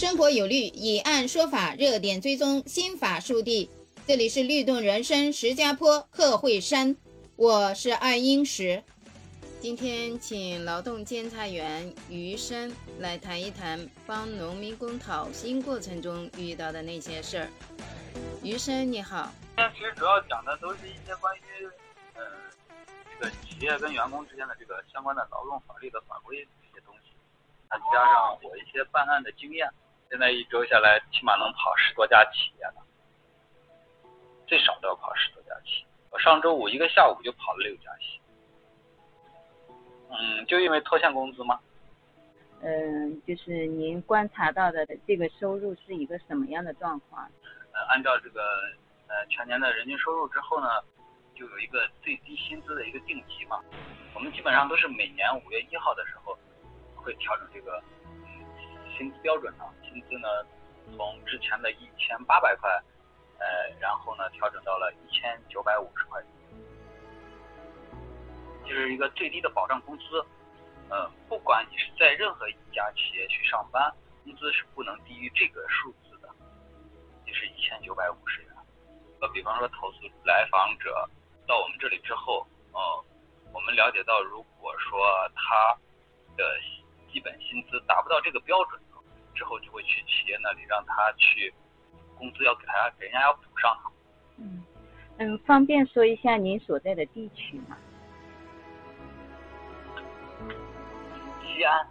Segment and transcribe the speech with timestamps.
[0.00, 3.68] 生活有律，以案说法，热点追踪，新法速递。
[4.06, 6.96] 这里是律动人生石家坡贺慧山，
[7.36, 8.82] 我是爱英石。
[9.60, 17.48] 今天请劳动监察员余生来谈一谈帮农民工讨薪过程中遇到的那些事儿。
[18.42, 19.30] 余生你好。
[19.54, 21.68] 今天其实主要讲的都是一些关于，
[22.14, 22.22] 呃，
[23.18, 27.12] 这个企业跟员工之间的这个相关的劳动法律的法规这些东西，
[27.68, 29.70] 再加上我一些办案的经验。
[30.10, 32.82] 现在一周下来，起码能跑十多家企业了，
[34.44, 35.86] 最少都要跑十多家企业。
[36.10, 38.20] 我上周五一个下午就跑了六家企业。
[40.10, 41.60] 嗯，就因为拖欠工资吗？
[42.60, 47.30] 嗯，就是您观察到的这个收入是一个什么样的状况？
[47.72, 48.42] 呃，按照这个
[49.06, 50.66] 呃全年的人均收入之后呢，
[51.36, 53.60] 就有一个最低薪资的一个定级嘛。
[54.12, 56.36] 我们基本上都是每年五月一号的时候
[56.96, 57.80] 会调整这个
[59.00, 59.64] 薪资标准呢。
[59.82, 60.28] 薪资呢，
[60.94, 62.70] 从之前的一千八百块，
[63.38, 63.46] 呃，
[63.80, 66.22] 然后呢调整到了一千九百五十块，
[68.62, 70.04] 就是一个最低的保障工资。
[70.90, 73.90] 呃，不管你是在任何一家企业去上班，
[74.22, 76.28] 工资是不能低于这个数字的，
[77.26, 78.52] 就是一千九百五十元。
[79.22, 81.08] 呃，比方说投诉来访者
[81.46, 83.04] 到我们这里之后，呃，
[83.54, 85.00] 我们了解到，如果说
[85.34, 85.74] 他
[86.36, 86.44] 的
[87.10, 88.78] 基本薪资达不到这个标准。
[89.40, 91.50] 之后就会去企业那里，让他去
[92.18, 93.74] 工资要给他给人家要补上。
[94.36, 94.62] 嗯
[95.16, 97.78] 嗯，方便说一下您所在的地区吗？
[101.42, 101.88] 西安。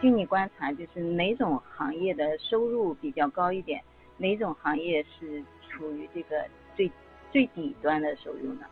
[0.00, 3.80] 据你观察，就是哪种行业的收入比较高一点？
[4.16, 6.44] 哪种行业是处于这个
[6.74, 6.90] 最
[7.30, 8.66] 最底端的收入呢？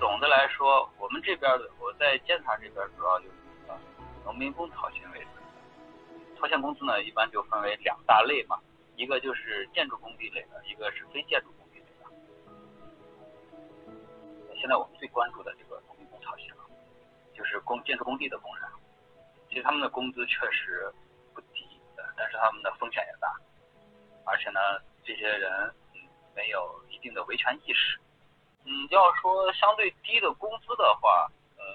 [0.00, 3.26] 总的来说，我们这边的我在监察这边主要就。
[4.24, 5.28] 农民工讨薪为主，
[6.36, 8.58] 拖欠工资呢，一般就分为两大类嘛，
[8.96, 12.06] 一个就是建筑工地类的，一个是非建筑工地类的。
[14.56, 16.48] 现在我们最关注的这个农民工讨薪，
[17.34, 18.66] 就是工建筑工地的工人，
[19.50, 20.90] 其实他们的工资确实
[21.34, 21.66] 不低，
[22.16, 23.30] 但是他们的风险也大，
[24.24, 24.58] 而且呢，
[25.04, 25.74] 这些人
[26.34, 28.00] 没有一定的维权意识。
[28.64, 31.30] 嗯，要说相对低的工资的话。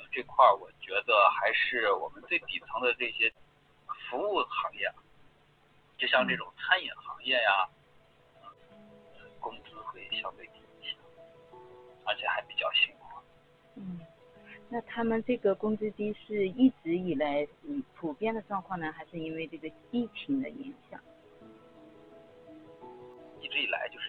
[0.10, 3.32] 呃，这块儿我觉得还是我们最底层的这些
[4.10, 4.92] 服务行业，
[5.98, 7.70] 就像这种餐饮行业呀，
[9.40, 10.96] 工资会相对低一些，
[12.06, 13.20] 而且还比较辛苦。
[13.76, 14.00] 嗯，
[14.70, 21.00] 那他们这个工资低是一直以来嗯普遍的状况呢，还是因为这个疫情的影响？
[23.40, 24.09] 一直以来就是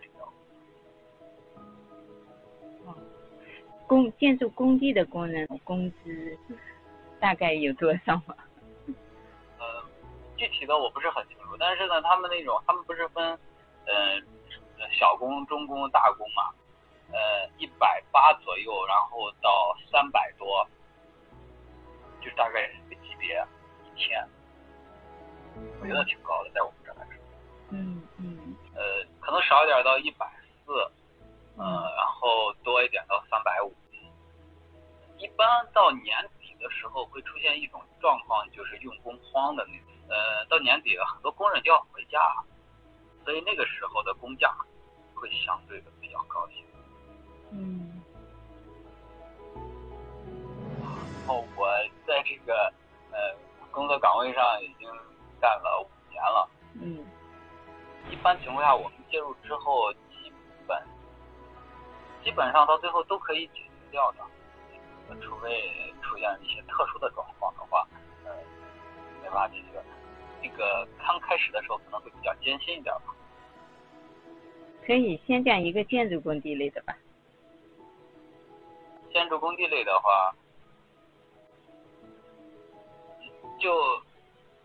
[3.90, 6.38] 工建筑工地的工人工资
[7.18, 8.36] 大概有多少吗？
[9.58, 9.84] 呃，
[10.36, 13.36] 具体的我不是很清楚，但是呢，他们那种他们不是分
[13.86, 14.22] 呃
[14.92, 16.54] 小工、中工、大工嘛？
[17.10, 20.64] 呃，一百八左右，然后到三百多，
[22.20, 23.44] 就大概这个级别
[23.84, 24.24] 一天，
[25.80, 27.16] 我觉得挺高的，在我们这来说。
[27.70, 28.54] 嗯嗯。
[28.76, 30.30] 呃，可能少一点到一百
[30.64, 30.72] 四，
[31.60, 33.72] 嗯，然后多一点到三百五。
[35.18, 39.86] 一般到年底的时候会出现一种状况，就是用工荒的那种。
[40.08, 42.18] 呃，到年底很多工人就要回家，
[43.24, 44.52] 所以那个时候的工价
[45.14, 46.64] 会相对的比较高一些。
[47.52, 48.02] 嗯。
[50.80, 51.68] 然后我
[52.06, 52.72] 在这个
[53.12, 53.36] 呃
[53.70, 54.90] 工作岗位上已经
[55.38, 56.48] 干了五年了。
[56.80, 57.06] 嗯。
[58.10, 59.92] 一般情况下，我们介入之后，
[62.24, 64.18] 基本上到最后都可以解决掉的。
[65.20, 67.84] 除非出现一些特殊的状况的话，
[68.24, 68.30] 呃，
[69.20, 69.82] 没法解决。
[70.40, 73.12] 这个刚开始的时候可能会比较艰辛一点吧。
[74.86, 76.96] 可以先讲一个建筑工地类的吧。
[79.12, 80.32] 建筑工地类的话，
[83.58, 83.74] 就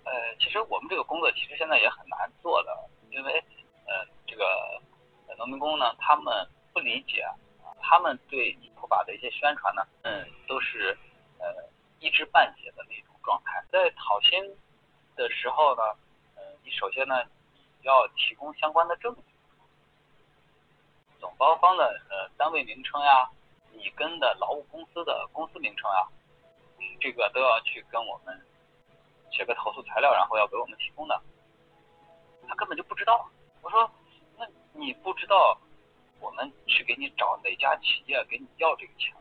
[0.03, 2.71] 呃，其实我们这个工作其实现在也很难做的，
[3.09, 3.43] 因为
[3.87, 4.45] 呃，这个
[5.39, 7.25] 农民工呢，他们不理解，
[7.87, 8.85] 他们对普。
[8.87, 10.95] 法的一些宣传呢，嗯，都是
[11.39, 11.47] 呃
[11.99, 13.59] 一知半解的那种状态。
[13.71, 14.55] 在讨薪
[15.15, 15.81] 的时候呢，
[16.35, 17.15] 呃，你首先呢
[17.81, 19.21] 要提供相关的证据，
[21.19, 23.27] 总包方的呃单位名称呀，
[23.71, 26.07] 你跟的劳务公司的公司名称呀，
[26.77, 28.39] 嗯，这个都要去跟我们
[29.31, 31.19] 写个投诉材料，然后要给我们提供的。
[32.47, 33.27] 他根本就不知道，
[33.63, 33.89] 我说
[34.37, 35.59] 那你不知道。
[36.19, 39.13] 我们去给你找哪家企业给你要这个钱，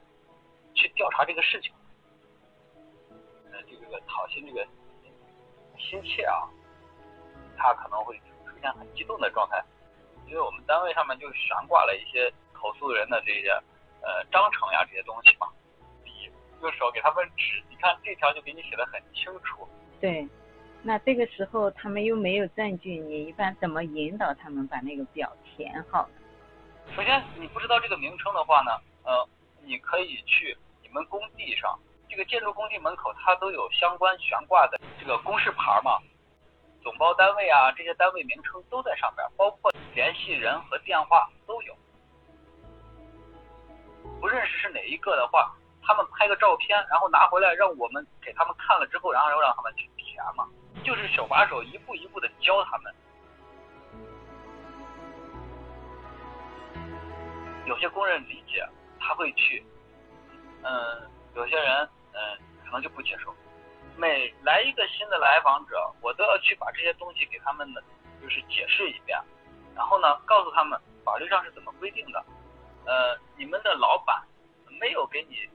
[0.75, 1.73] 去调查这个事情。
[3.53, 4.67] 呃，这个讨薪这个
[5.79, 6.49] 心切啊，
[7.57, 9.63] 他可能会出现很激动的状态，
[10.27, 13.51] 因为我们单位上面就悬挂了一些投诉人的这些
[14.03, 15.47] 呃章程呀这些东西嘛，
[16.03, 16.11] 笔
[16.61, 19.69] 用手给他们指，你看这条就给你写的很清楚。
[20.01, 20.27] 对，
[20.83, 26.15] 那这个时候他们又没有证据，你一般怎么引导他们把那个表填好呢？
[26.95, 28.71] 首先，你不知道这个名称的话呢，
[29.03, 29.29] 呃，
[29.65, 31.77] 你可以去你们工地上，
[32.09, 35.99] 这个建筑工地门口它都有相关悬挂的这个公示牌嘛，
[36.85, 41.75] 总包单位啊，这些单位名称都在上面，包括联系人和电话都有。
[44.21, 45.53] 不认识是哪一个的话，
[45.83, 50.49] 他们拍个照片，然后拿回来让我们给他们看了之后，然后让他们去填嘛，
[50.85, 52.95] 就是手把手一步一步的教他们。
[57.67, 58.63] 有些工人理解，
[59.01, 59.65] 他会去，
[60.63, 63.35] 嗯，有些人嗯可能就不接受。
[63.97, 67.83] 每来一个新的来访者，我都要去把这些东西给他们的
[68.21, 69.19] 就是解释一遍，
[69.75, 72.25] 然后呢告诉他们法律上是怎么规定的。
[72.87, 74.23] 呃，你们的老板
[74.81, 75.49] 没有给你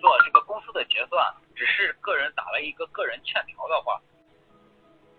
[0.00, 4.00] 做这个公司的结算，只是个人打了一个个人欠条的话，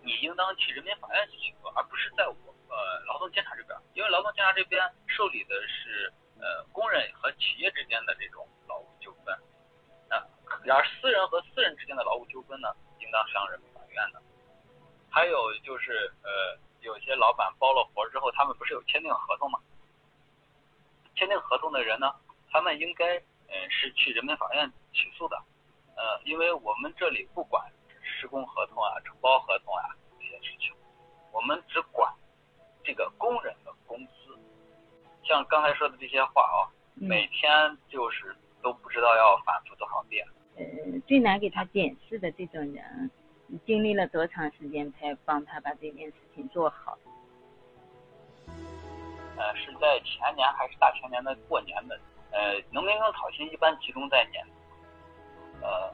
[0.02, 2.36] 你应当去人民法院去起诉，而不是在我。
[2.72, 4.80] 呃，劳动监察这边，因为劳动监察这边
[5.20, 9.36] 受理的是呃工人和企业之间的这种劳务纠纷，
[10.08, 10.24] 啊，
[10.72, 14.22] 而私人和私人之间的劳务纠纷呢，应当向人民法院的。
[15.10, 19.60] 还有就是呃，有些老板包了活之后，他们不是有签订合同吗？
[21.16, 22.16] 签订合同的人呢，
[22.50, 23.18] 他们应该
[23.50, 25.36] 嗯是去人民法院起诉的，
[25.98, 27.70] 呃，因为我们这里不管
[28.02, 29.84] 施工合同啊、承包合同啊
[30.18, 30.74] 这些事情，
[31.34, 32.10] 我们只管。
[32.82, 34.14] 这个工人的工资，
[35.30, 36.66] 像刚才说的这些话啊，
[36.96, 40.26] 每天就是都不知道要反复多少遍。
[40.58, 40.66] 呃，
[41.08, 43.12] 最难给他解释的这种人，
[43.64, 46.98] 经历了多长时间才帮他把这件事情做好？
[49.38, 52.00] 呃，是在前年还是大前年的过年的？
[52.32, 54.44] 呃，农民工讨薪一般集中在年，
[55.62, 55.94] 呃。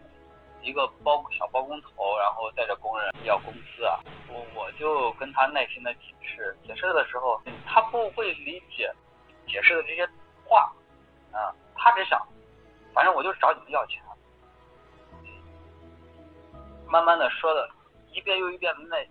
[0.64, 8.92] 一个包小包工头，然后带着工人要工资啊，我我就跟他耐心的解释，解释的时候他不会理解
[9.48, 10.08] 解释的这些
[10.46, 10.74] 话，
[11.32, 12.22] 啊，他只想，
[12.94, 14.02] 反正我就是找你们要钱，
[16.88, 17.70] 慢慢的说的
[18.12, 19.06] 一遍又一遍的耐，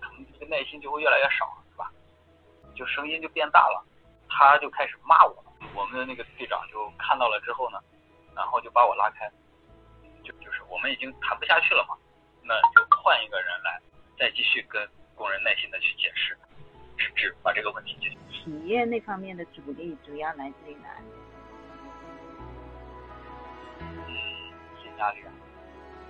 [0.00, 1.90] 可能这个耐心就会越来越少，是吧？
[2.74, 3.84] 就声音就变大了，
[4.28, 5.44] 他就开始骂我，
[5.74, 7.78] 我们的那个队长就看到了之后呢，
[8.34, 9.30] 然后就把我拉开。
[10.22, 11.96] 就就是我们已经谈不下去了嘛，
[12.42, 13.80] 那就换一个人来，
[14.18, 16.38] 再继续跟工人耐心的去解释，
[16.98, 18.16] 直至把这个问题解决。
[18.42, 20.88] 企业那方面的阻力主要来自于哪？
[24.82, 25.32] 些压力啊。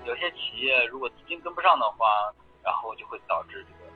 [0.05, 2.32] 有些企业如果资金跟不上的话，
[2.65, 3.91] 然后就会导致这个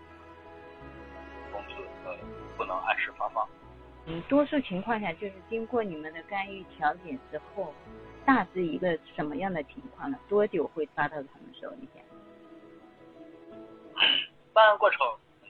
[1.53, 2.17] 工资呃
[2.57, 3.49] 不能按时发放。
[4.07, 7.73] 嗯，多数情况下就是经过你们的干预调解之后。
[8.27, 10.19] 大致一个什么样的情况呢？
[10.31, 12.03] 多久会发到他们手里边？
[14.55, 14.99] 办案过程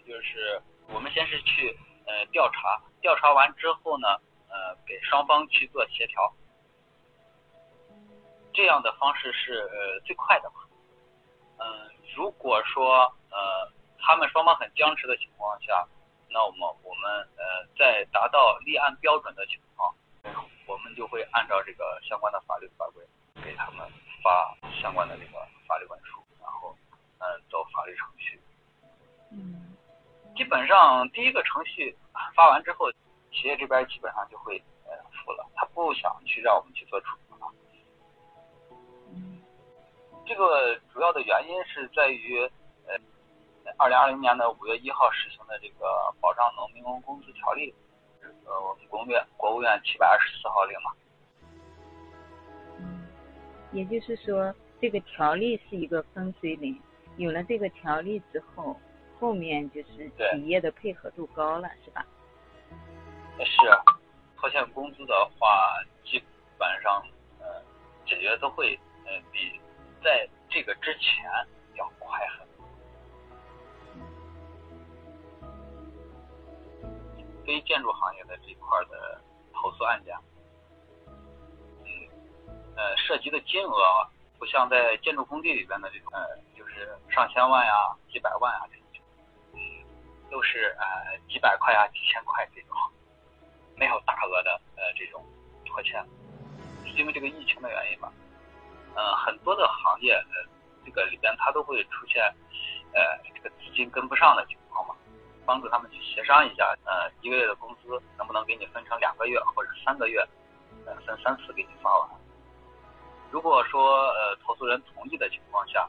[0.04, 0.60] 就是
[0.92, 4.08] 我们先是去呃调查，调查完之后呢，
[4.48, 6.32] 呃给双方去做协调，
[8.52, 10.56] 这样的方式是呃最快的嘛。
[11.58, 15.86] 嗯，如果说呃他们双方很僵持的情况下，
[16.28, 19.94] 那我们我们呃在达到立案标准的情况。
[20.66, 23.04] 我们就会按照这个相关的法律法规
[23.44, 23.86] 给他们
[24.22, 26.74] 发相关的这个法律文书，然后
[27.18, 28.13] 嗯走法律程序。
[30.36, 31.96] 基本上第一个程序
[32.34, 32.90] 发完之后，
[33.32, 37.50] 企业这边基本上就会呃付了，他不想去让我们去做处罚。
[39.12, 39.40] 嗯，
[40.26, 42.40] 这个主要的原因是在于
[42.86, 42.94] 呃
[43.78, 45.86] 二零二零年的五月一号实行的这个
[46.20, 47.74] 保障农民工工资条例。
[48.46, 50.92] 呃，我们国务院国务院七百二十四号令嘛。
[53.72, 56.80] 也就是说，这个条例是一个分水岭。
[57.16, 58.76] 有了这个条例之后，
[59.18, 62.04] 后面就是企业的配合度高了，是吧？
[63.38, 63.56] 是，
[64.36, 66.22] 拖欠工资的话，基
[66.58, 67.02] 本上
[67.40, 67.62] 呃
[68.06, 69.60] 解决都会呃比
[70.02, 71.24] 在这个之前
[71.74, 72.64] 要快很多。
[77.44, 79.20] 非建筑行业的这块的
[79.52, 80.16] 投诉案件，
[81.84, 81.90] 嗯，
[82.76, 87.72] 呃，涉及的金额不像在建筑工地里边的这种，呃，就是上千万呀、
[88.10, 88.83] 几百万啊这种，嗯，
[90.30, 92.76] 都是呃几百块啊、几千块这种，
[93.76, 95.24] 没有大额的呃这种
[95.64, 96.04] 拖欠，
[96.84, 98.12] 是因为这个疫情的原因吧，
[98.94, 100.50] 呃，很多的行业呃
[100.84, 102.22] 这个里边它都会出现
[102.92, 103.00] 呃
[103.34, 104.94] 这个资金跟不上的情况嘛，
[105.46, 110.20] 帮助他们去协商一下，呃一个月的工资能不能给你分成两个月或者三个月，
[110.86, 112.10] 呃分三次给你发完。
[113.30, 115.88] 如果说呃投诉人同意的情况下，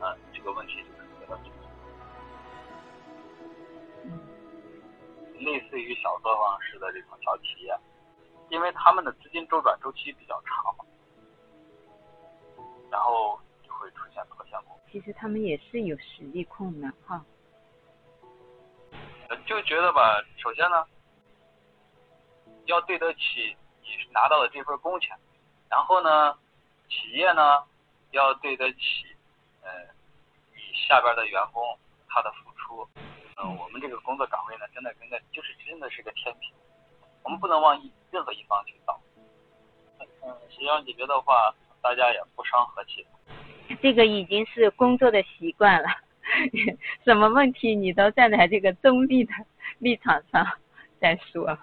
[0.00, 0.84] 呃这个问题
[1.20, 1.36] 就可
[5.38, 7.78] 类似于小作坊式的这种小企业，
[8.48, 10.84] 因为他们的资金周转周期比较长嘛，
[12.90, 14.78] 然后就会出现拖欠工。
[14.90, 17.24] 其实他们也是有实力控的哈。
[19.46, 20.86] 就觉得吧，首先呢，
[22.66, 25.16] 要对得起你拿到的这份工钱，
[25.68, 26.32] 然后呢，
[26.88, 27.64] 企业呢
[28.12, 28.78] 要对得起
[29.62, 29.70] 呃
[30.52, 31.62] 你下边的员工
[32.08, 32.88] 他的付出。
[33.42, 36.52] 嗯，我们这个工作岗位呢，真的真的就是真的是个天平，
[37.22, 38.98] 我们不能往一任何一方去倒。
[40.22, 43.06] 嗯，协商解决的话，大家也不伤和气。
[43.82, 45.88] 这个已经是工作的习惯了，
[47.04, 49.32] 什么问题你都站在这个中立的
[49.78, 50.46] 立场上
[51.00, 51.58] 再说。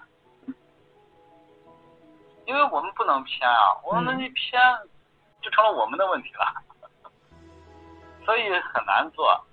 [2.46, 4.60] 因为我们不能偏啊，我们一偏
[5.40, 6.62] 就成了我们的问题了，
[8.24, 9.44] 所以很难做。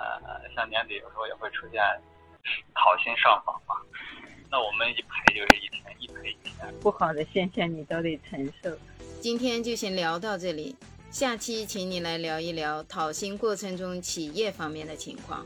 [0.00, 1.80] 呃，像年底有时候也会出现
[2.74, 3.74] 讨薪上访嘛，
[4.50, 6.74] 那我们一赔就是一天，一赔一天。
[6.80, 8.70] 不好的现象你都得承受。
[9.20, 10.74] 今天就先聊到这里，
[11.10, 15.44] 下期请你来聊一聊讨薪过程中企业方面的情况。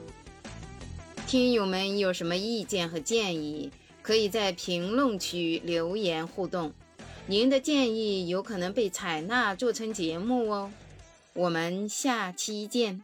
[1.26, 6.72] 听友们有什么意见和建议，可以在评论区留言互动，
[7.26, 10.70] 您的建议有可能被采纳做成节目哦。
[11.32, 13.02] 我们下期见。